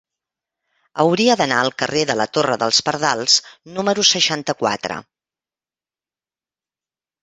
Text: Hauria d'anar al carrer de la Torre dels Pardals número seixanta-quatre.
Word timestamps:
Hauria 1.03 1.35
d'anar 1.41 1.59
al 1.65 1.69
carrer 1.83 2.07
de 2.13 2.17
la 2.23 2.27
Torre 2.39 2.57
dels 2.65 2.81
Pardals 2.89 3.37
número 3.79 4.09
seixanta-quatre. 4.13 5.01